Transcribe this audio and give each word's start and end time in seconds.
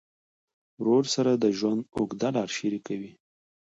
ورور 0.81 1.05
سره 1.15 1.31
د 1.33 1.45
ژوند 1.57 1.81
اوږده 1.95 2.29
لار 2.35 2.49
شریکه 2.57 2.93
وي. 2.99 3.11